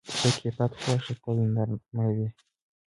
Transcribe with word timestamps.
د 0.07 0.11
ښه 0.17 0.29
کیفیت 0.41 0.71
غوښه 0.81 1.13
تل 1.23 1.37
نرم 1.55 1.79
وي. 2.15 2.27